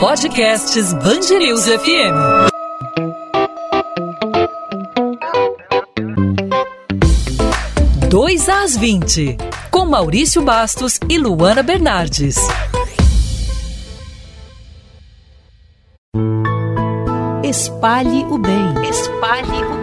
[0.00, 2.14] Podcasts Bangerils FM.
[8.08, 9.36] Dois às 20,
[9.70, 12.36] com Maurício Bastos e Luana Bernardes.
[17.42, 18.88] Espalhe o bem.
[18.88, 19.73] Espalhe o bem.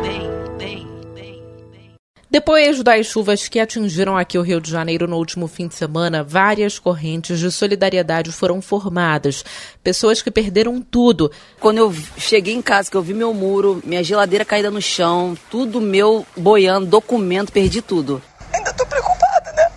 [2.31, 6.23] Depois das chuvas que atingiram aqui o Rio de Janeiro no último fim de semana,
[6.23, 9.43] várias correntes de solidariedade foram formadas.
[9.83, 11.29] Pessoas que perderam tudo.
[11.59, 15.37] Quando eu cheguei em casa, que eu vi meu muro, minha geladeira caída no chão,
[15.49, 18.21] tudo meu boiando, documento, perdi tudo.
[18.53, 19.69] Ainda tô preocupada, né?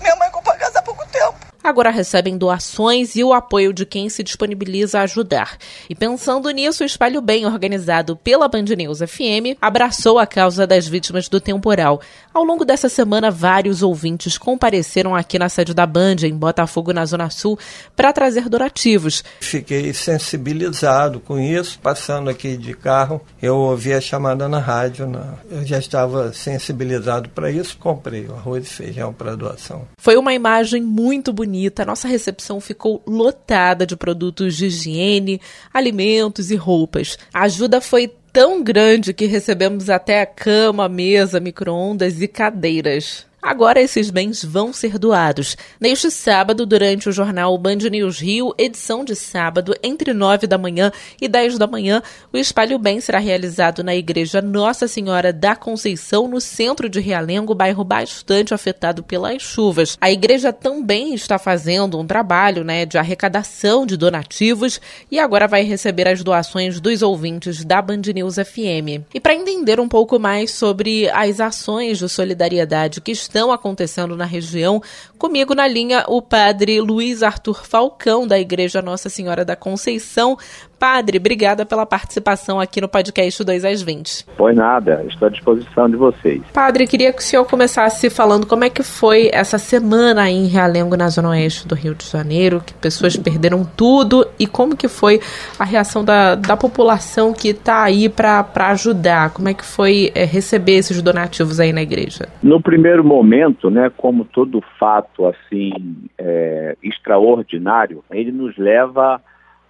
[0.00, 1.36] Minha mãe comprou a casa há pouco tempo
[1.68, 5.58] agora recebem doações e o apoio de quem se disponibiliza a ajudar.
[5.90, 10.86] E pensando nisso, o Espalho Bem, organizado pela Band News FM, abraçou a causa das
[10.86, 12.00] vítimas do temporal.
[12.32, 17.04] Ao longo dessa semana, vários ouvintes compareceram aqui na sede da Band, em Botafogo, na
[17.04, 17.58] Zona Sul,
[17.96, 19.24] para trazer donativos.
[19.40, 25.10] Fiquei sensibilizado com isso, passando aqui de carro, eu ouvi a chamada na rádio,
[25.50, 29.86] eu já estava sensibilizado para isso, comprei o arroz e feijão para doação.
[29.98, 31.82] Foi uma imagem muito bonita bonita.
[31.82, 35.40] A nossa recepção ficou lotada de produtos de higiene,
[35.72, 37.18] alimentos e roupas.
[37.32, 43.26] A ajuda foi tão grande que recebemos até cama, mesa, micro-ondas e cadeiras.
[43.46, 45.56] Agora esses bens vão ser doados.
[45.80, 50.90] Neste sábado, durante o jornal Band News Rio, edição de sábado, entre 9 da manhã
[51.22, 52.02] e 10 da manhã,
[52.32, 57.54] o Espalho Bem será realizado na Igreja Nossa Senhora da Conceição, no centro de Realengo,
[57.54, 59.96] bairro bastante afetado pelas chuvas.
[60.00, 65.62] A igreja também está fazendo um trabalho né, de arrecadação de donativos e agora vai
[65.62, 69.06] receber as doações dos ouvintes da Band News FM.
[69.14, 74.16] E para entender um pouco mais sobre as ações de solidariedade que estão estão acontecendo
[74.16, 74.82] na região.
[75.18, 80.38] Comigo na linha o padre Luiz Arthur Falcão, da Igreja Nossa Senhora da Conceição,
[80.78, 84.26] Padre, obrigada pela participação aqui no podcast 2 às 20.
[84.36, 86.42] Pois nada, estou à disposição de vocês.
[86.52, 90.46] Padre, queria que o senhor começasse falando como é que foi essa semana aí em
[90.46, 94.88] Realengo, na zona oeste do Rio de Janeiro, que pessoas perderam tudo e como que
[94.88, 95.20] foi
[95.58, 99.32] a reação da, da população que está aí para ajudar?
[99.32, 102.28] Como é que foi é, receber esses donativos aí na igreja?
[102.42, 105.72] No primeiro momento, né, como todo fato assim
[106.18, 109.20] é, extraordinário, ele nos leva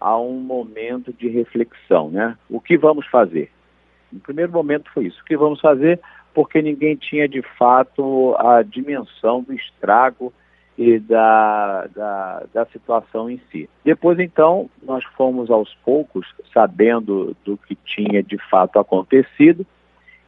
[0.01, 2.37] a um momento de reflexão, né?
[2.49, 3.51] O que vamos fazer?
[4.13, 5.21] No primeiro momento foi isso.
[5.21, 6.01] O que vamos fazer?
[6.35, 10.33] Porque ninguém tinha de fato a dimensão do estrago
[10.79, 13.69] e da, da, da situação em si.
[13.85, 19.67] Depois, então, nós fomos aos poucos sabendo do que tinha de fato acontecido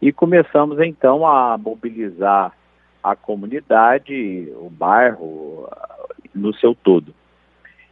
[0.00, 2.52] e começamos então a mobilizar
[3.02, 5.68] a comunidade, o bairro
[6.34, 7.14] no seu todo.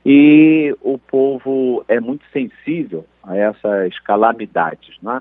[0.09, 5.21] E o povo é muito sensível a essas calamidades, né?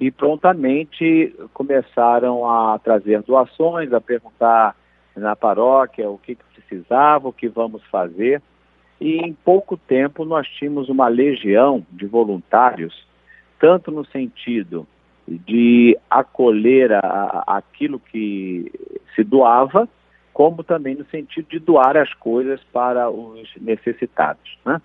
[0.00, 4.76] E prontamente começaram a trazer doações, a perguntar
[5.16, 8.40] na paróquia o que, que precisava, o que vamos fazer.
[9.00, 13.04] E em pouco tempo nós tínhamos uma legião de voluntários,
[13.58, 14.86] tanto no sentido
[15.26, 18.70] de acolher a, a, aquilo que
[19.16, 19.88] se doava,
[20.34, 24.58] como também no sentido de doar as coisas para os necessitados.
[24.66, 24.82] Né?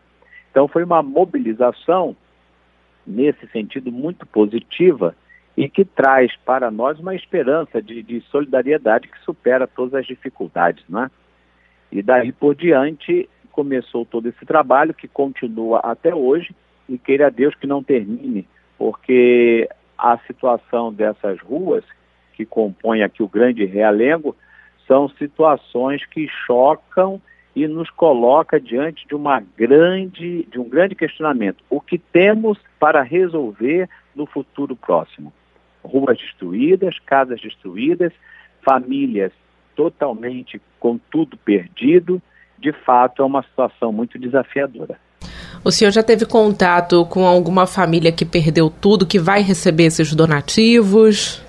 [0.52, 2.16] Então foi uma mobilização
[3.06, 5.16] nesse sentido muito positiva
[5.58, 10.86] e que traz para nós uma esperança de, de solidariedade que supera todas as dificuldades.
[10.88, 11.10] Né?
[11.92, 16.56] E daí por diante começou todo esse trabalho que continua até hoje
[16.88, 19.68] e queira Deus que não termine, porque
[19.98, 21.84] a situação dessas ruas
[22.34, 24.36] que compõem aqui o Grande Realengo
[24.90, 27.22] são situações que chocam
[27.56, 31.64] e nos coloca diante de uma grande, de um grande questionamento.
[31.70, 35.32] O que temos para resolver no futuro próximo?
[35.84, 38.12] Ruas destruídas, casas destruídas,
[38.66, 39.32] famílias
[39.76, 42.20] totalmente com tudo perdido.
[42.58, 44.98] De fato, é uma situação muito desafiadora.
[45.64, 50.14] O senhor já teve contato com alguma família que perdeu tudo, que vai receber esses
[50.14, 51.42] donativos?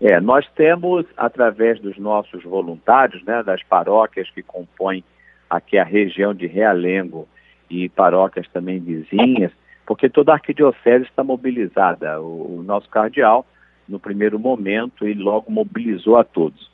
[0.00, 5.04] É, nós temos, através dos nossos voluntários, né, das paróquias que compõem
[5.48, 7.28] aqui a região de Realengo
[7.70, 9.52] e paróquias também vizinhas,
[9.86, 12.20] porque toda a arquidiocese está mobilizada.
[12.20, 13.46] O, o nosso cardeal,
[13.88, 16.70] no primeiro momento, ele logo mobilizou a todos.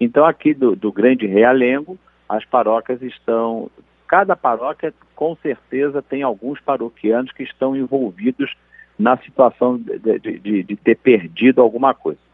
[0.00, 1.98] Então, aqui do, do Grande Realengo,
[2.28, 3.70] as paróquias estão.
[4.06, 8.54] Cada paróquia, com certeza, tem alguns paroquianos que estão envolvidos
[8.98, 12.27] na situação de, de, de, de ter perdido alguma coisa.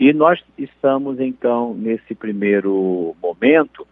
[0.00, 3.86] E nós estamos, então, nesse primeiro momento,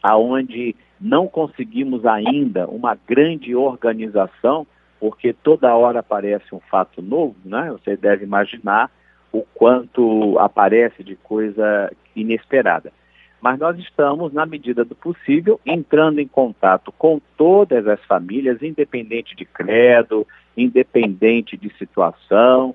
[0.00, 4.64] aonde não conseguimos ainda uma grande organização,
[5.00, 7.68] porque toda hora aparece um fato novo, né?
[7.72, 8.88] Você deve imaginar
[9.32, 12.92] o quanto aparece de coisa inesperada.
[13.40, 19.34] Mas nós estamos, na medida do possível, entrando em contato com todas as famílias, independente
[19.34, 20.24] de credo,
[20.56, 22.72] independente de situação,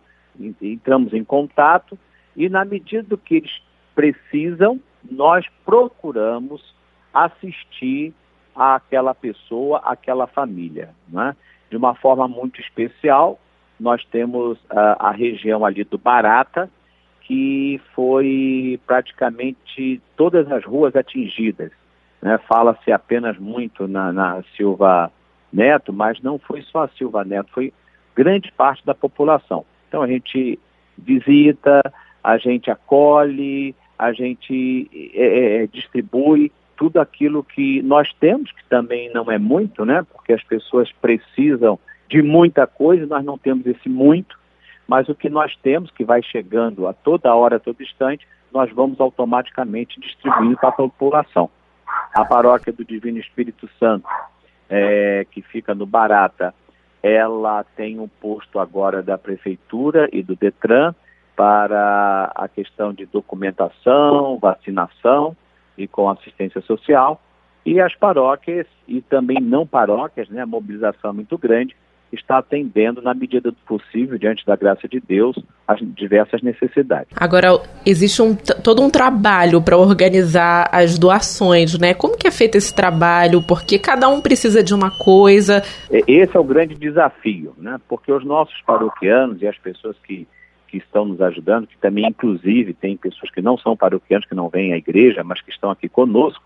[0.61, 1.97] entramos em contato
[2.35, 3.61] e, na medida do que eles
[3.95, 4.79] precisam,
[5.09, 6.73] nós procuramos
[7.13, 8.13] assistir
[8.55, 10.89] àquela pessoa, àquela família.
[11.07, 11.35] Né?
[11.69, 13.39] De uma forma muito especial,
[13.79, 16.69] nós temos a, a região ali do Barata,
[17.21, 21.71] que foi praticamente todas as ruas atingidas.
[22.21, 22.37] Né?
[22.47, 25.11] Fala-se apenas muito na, na Silva
[25.51, 27.73] Neto, mas não foi só a Silva Neto, foi
[28.15, 29.65] grande parte da população.
[29.87, 30.59] Então a gente
[30.97, 31.81] visita,
[32.23, 38.63] a gente acolhe, a gente é, é, é, distribui tudo aquilo que nós temos, que
[38.69, 40.05] também não é muito, né?
[40.13, 41.77] Porque as pessoas precisam
[42.07, 44.39] de muita coisa, nós não temos esse muito,
[44.87, 48.71] mas o que nós temos, que vai chegando a toda hora, a todo instante, nós
[48.71, 51.49] vamos automaticamente distribuindo para a população.
[52.13, 54.07] A paróquia do Divino Espírito Santo,
[54.69, 56.53] é, que fica no Barata,
[57.03, 60.93] ela tem um posto agora da Prefeitura e do Detran,
[61.39, 65.37] para a questão de documentação, vacinação
[65.77, 67.21] e com assistência social.
[67.65, 71.73] E as paróquias e também não paróquias, né, a mobilização é muito grande,
[72.11, 77.15] está atendendo na medida do possível, diante da graça de Deus, as diversas necessidades.
[77.15, 81.93] Agora, existe um, todo um trabalho para organizar as doações, né?
[81.93, 83.41] Como que é feito esse trabalho?
[83.41, 85.63] Porque cada um precisa de uma coisa.
[85.89, 87.79] Esse é o grande desafio, né?
[87.87, 90.27] Porque os nossos paroquianos e as pessoas que
[90.69, 94.49] que estão nos ajudando, que também, inclusive, tem pessoas que não são paroquianos, que não
[94.49, 96.43] vêm à igreja, mas que estão aqui conosco,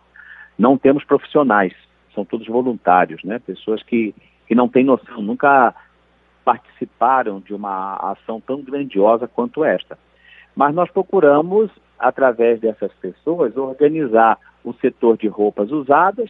[0.58, 1.74] não temos profissionais,
[2.14, 3.40] são todos voluntários, né?
[3.40, 4.14] Pessoas que,
[4.48, 5.74] que não têm noção, nunca
[6.46, 9.98] participaram de uma ação tão grandiosa quanto esta.
[10.56, 16.30] Mas nós procuramos, através dessas pessoas, organizar o setor de roupas usadas,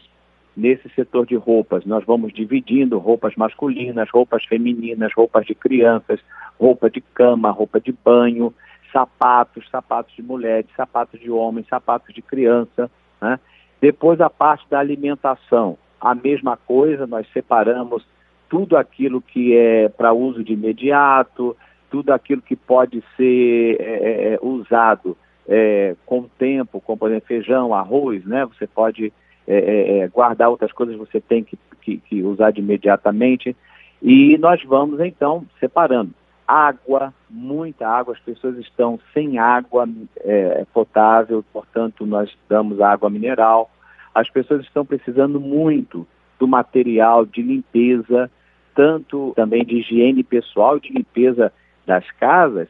[0.55, 6.19] Nesse setor de roupas, nós vamos dividindo roupas masculinas, roupas femininas, roupas de crianças,
[6.59, 8.53] roupa de cama, roupa de banho,
[8.91, 12.89] sapatos, sapatos de mulheres, sapatos de homens, sapatos de criança.
[13.19, 13.39] Né?
[13.81, 18.05] Depois a parte da alimentação, a mesma coisa, nós separamos
[18.47, 21.57] tudo aquilo que é para uso de imediato,
[21.89, 25.17] tudo aquilo que pode ser é, é, é usado
[25.47, 28.45] é, com tempo, como por exemplo feijão, arroz, né?
[28.45, 29.11] Você pode
[29.47, 33.55] é, é, é, guardar outras coisas você tem que, que, que usar de imediatamente.
[34.01, 36.11] E nós vamos então separando.
[36.47, 39.87] Água, muita água, as pessoas estão sem água
[40.19, 43.71] é, potável, portanto nós damos água mineral.
[44.13, 46.05] As pessoas estão precisando muito
[46.37, 48.29] do material de limpeza,
[48.75, 51.51] tanto também de higiene pessoal, de limpeza
[51.85, 52.67] das casas,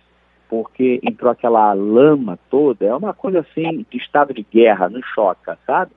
[0.48, 5.58] porque entrou aquela lama toda, é uma coisa assim de estado de guerra, não choca,
[5.66, 5.92] sabe?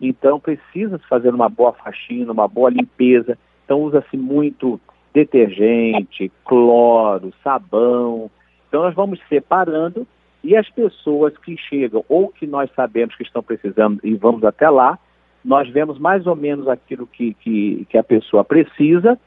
[0.00, 3.38] Então precisa se fazer uma boa faxina, uma boa limpeza.
[3.64, 4.80] Então usa-se muito
[5.12, 8.30] detergente, cloro, sabão.
[8.68, 10.06] Então nós vamos separando
[10.42, 14.68] e as pessoas que chegam ou que nós sabemos que estão precisando e vamos até
[14.68, 14.98] lá,
[15.44, 19.18] nós vemos mais ou menos aquilo que, que, que a pessoa precisa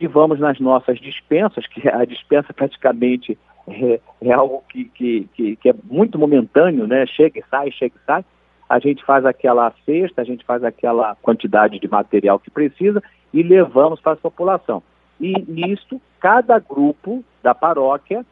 [0.00, 3.38] e vamos nas nossas dispensas, que a dispensa praticamente
[3.68, 7.06] é, é algo que, que, que, que, é muito momentâneo, né?
[7.06, 8.24] Chega e sai, chega e sai
[8.68, 13.42] a gente faz aquela cesta, a gente faz aquela quantidade de material que precisa e
[13.42, 14.82] levamos para a população.
[15.20, 18.24] E nisto, cada grupo da paróquia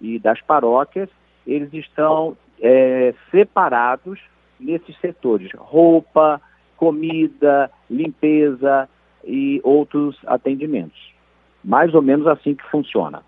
[0.00, 1.08] e das paróquias,
[1.46, 4.20] eles estão é, separados
[4.60, 6.40] nesses setores: roupa,
[6.76, 8.88] comida, limpeza
[9.24, 11.12] e outros atendimentos.
[11.64, 13.22] Mais ou menos assim que funciona.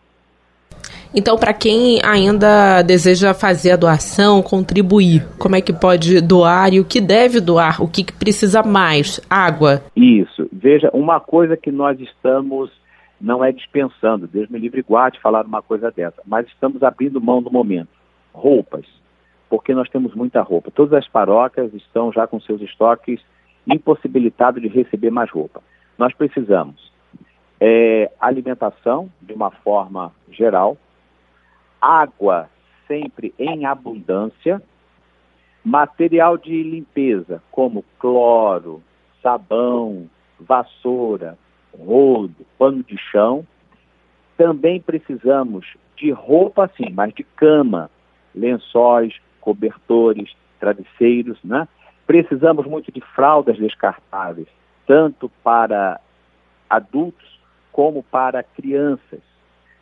[1.12, 6.78] Então, para quem ainda deseja fazer a doação, contribuir, como é que pode doar e
[6.78, 7.82] o que deve doar?
[7.82, 9.20] O que, que precisa mais?
[9.28, 9.82] Água?
[9.96, 10.48] Isso.
[10.52, 12.70] Veja, uma coisa que nós estamos,
[13.20, 17.40] não é dispensando, Deus me livre guarde falar uma coisa dessa, mas estamos abrindo mão
[17.40, 17.88] no momento.
[18.32, 18.86] Roupas,
[19.48, 20.70] porque nós temos muita roupa.
[20.70, 23.20] Todas as paróquias estão já com seus estoques
[23.66, 25.60] impossibilitados de receber mais roupa.
[25.98, 26.90] Nós precisamos
[27.60, 30.78] é, alimentação, de uma forma geral,
[31.80, 32.48] água
[32.86, 34.60] sempre em abundância,
[35.64, 38.82] material de limpeza como cloro,
[39.22, 40.08] sabão,
[40.38, 41.38] vassoura,
[41.78, 43.46] rodo, pano de chão.
[44.36, 47.90] Também precisamos de roupa, sim, mas de cama,
[48.34, 51.68] lençóis, cobertores, travesseiros, né?
[52.06, 54.48] Precisamos muito de fraldas descartáveis,
[54.86, 56.00] tanto para
[56.68, 57.38] adultos
[57.70, 59.29] como para crianças.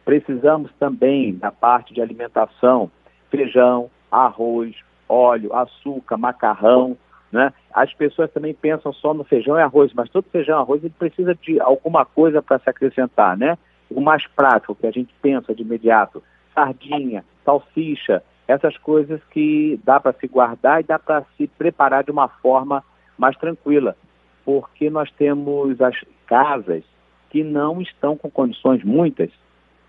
[0.09, 2.91] Precisamos também, da parte de alimentação,
[3.31, 4.75] feijão, arroz,
[5.07, 6.97] óleo, açúcar, macarrão.
[7.31, 7.53] Né?
[7.75, 10.95] As pessoas também pensam só no feijão e arroz, mas todo feijão e arroz ele
[10.99, 13.37] precisa de alguma coisa para se acrescentar.
[13.37, 13.59] Né?
[13.91, 16.23] O mais prático que a gente pensa de imediato,
[16.55, 22.11] sardinha, salsicha, essas coisas que dá para se guardar e dá para se preparar de
[22.11, 22.83] uma forma
[23.19, 23.95] mais tranquila,
[24.43, 25.97] porque nós temos as
[26.27, 26.83] casas
[27.29, 29.31] que não estão com condições muitas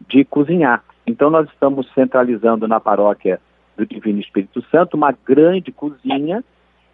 [0.08, 0.84] de cozinhar.
[1.06, 3.40] Então nós estamos centralizando na paróquia
[3.78, 6.44] do Divino Espírito Santo uma grande cozinha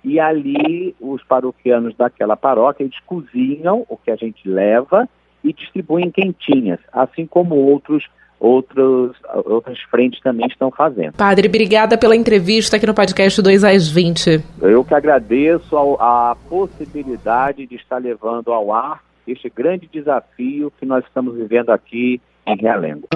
[0.03, 5.09] e ali os paroquianos daquela paróquia eles cozinham o que a gente leva
[5.43, 8.03] e distribuem quentinhas, assim como outros
[8.39, 11.13] outros, outras frentes também estão fazendo.
[11.13, 14.43] Padre, obrigada pela entrevista aqui no podcast 2 às 20.
[14.61, 20.85] Eu que agradeço ao, a possibilidade de estar levando ao ar este grande desafio que
[20.85, 23.07] nós estamos vivendo aqui em Realengo.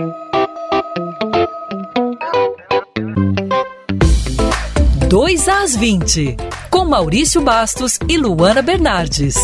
[5.09, 6.37] 2 às 20,
[6.69, 9.35] com Maurício Bastos e Luana Bernardes.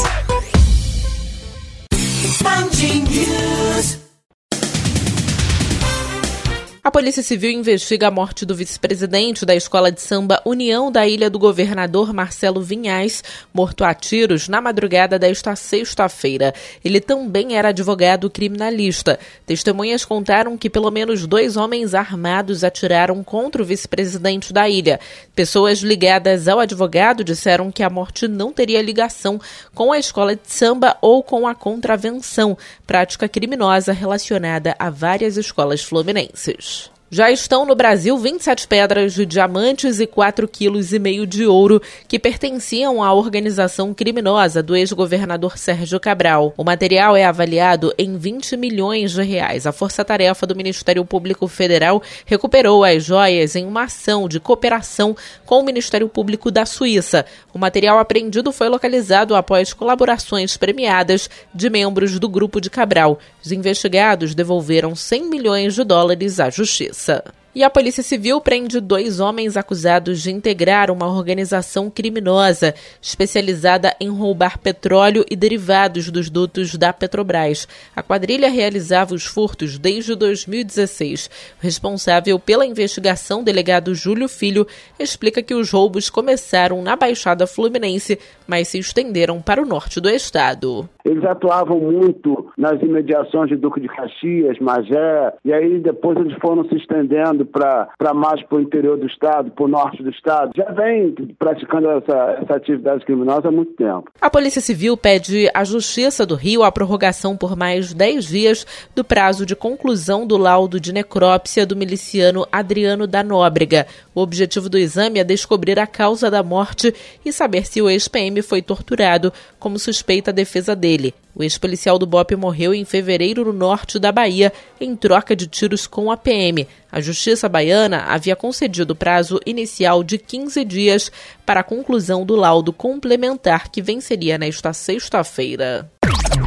[6.85, 11.31] A Polícia Civil investiga a morte do vice-presidente da escola de samba União da Ilha
[11.31, 16.53] do Governador Marcelo Vinhais, morto a tiros na madrugada desta sexta-feira.
[16.83, 19.17] Ele também era advogado criminalista.
[19.47, 24.99] Testemunhas contaram que pelo menos dois homens armados atiraram contra o vice-presidente da ilha.
[25.33, 29.41] Pessoas ligadas ao advogado disseram que a morte não teria ligação
[29.73, 35.81] com a escola de samba ou com a contravenção, prática criminosa relacionada a várias escolas
[35.81, 36.74] fluminenses.
[37.15, 43.01] Já estão no Brasil 27 pedras de diamantes e 4,5 kg de ouro que pertenciam
[43.01, 46.53] à organização criminosa do ex-governador Sérgio Cabral.
[46.57, 49.65] O material é avaliado em 20 milhões de reais.
[49.65, 55.61] A Força-Tarefa do Ministério Público Federal recuperou as joias em uma ação de cooperação com
[55.61, 57.25] o Ministério Público da Suíça.
[57.53, 63.17] O material apreendido foi localizado após colaborações premiadas de membros do grupo de Cabral.
[63.45, 67.23] Os investigados devolveram 100 milhões de dólares à Justiça.
[67.55, 74.09] E a Polícia Civil prende dois homens acusados de integrar uma organização criminosa especializada em
[74.09, 77.65] roubar petróleo e derivados dos dutos da Petrobras.
[77.95, 81.29] A quadrilha realizava os furtos desde 2016.
[81.57, 84.67] O responsável pela investigação, delegado Júlio Filho,
[84.99, 90.09] explica que os roubos começaram na Baixada Fluminense, mas se estenderam para o norte do
[90.09, 90.89] estado.
[91.05, 96.67] Eles atuavam muito nas imediações de Duque de Caxias, Magé, e aí depois eles foram
[96.67, 100.51] se estendendo para mais para o interior do estado, para o norte do estado.
[100.55, 104.09] Já vem praticando essa, essa atividade criminosa há muito tempo.
[104.19, 109.03] A Polícia Civil pede à Justiça do Rio a prorrogação por mais 10 dias do
[109.03, 113.85] prazo de conclusão do laudo de necrópsia do miliciano Adriano da Nóbrega.
[114.13, 116.93] O objetivo do exame é descobrir a causa da morte
[117.25, 121.13] e saber se o ex-PM foi torturado, como suspeita a defesa dele.
[121.35, 125.85] O ex-policial do BOP morreu em fevereiro no norte da Bahia, em troca de tiros
[125.85, 126.65] com a PM.
[126.89, 131.11] A Justiça Baiana havia concedido prazo inicial de 15 dias
[131.45, 135.91] para a conclusão do laudo complementar que venceria nesta sexta-feira.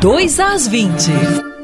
[0.00, 1.57] 2 às 20.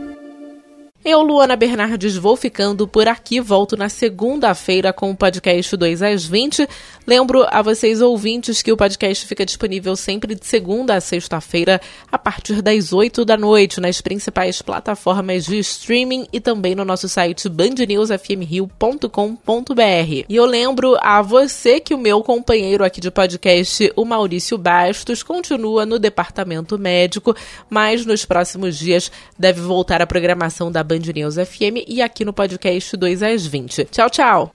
[1.05, 3.39] Eu, Luana Bernardes, vou ficando por aqui.
[3.39, 6.67] Volto na segunda-feira com o podcast 2 às 20.
[7.07, 11.79] Lembro a vocês, ouvintes, que o podcast fica disponível sempre de segunda a sexta-feira,
[12.11, 17.07] a partir das 8 da noite, nas principais plataformas de streaming e também no nosso
[17.07, 20.25] site bandnewsfmrio.com.br.
[20.27, 25.23] E eu lembro a você que o meu companheiro aqui de podcast, o Maurício Bastos,
[25.23, 27.37] continua no departamento médico,
[27.69, 32.33] mas nos próximos dias deve voltar à programação da Band News FM e aqui no
[32.33, 33.87] podcast 2 às 20.
[33.87, 34.53] Tchau, tchau!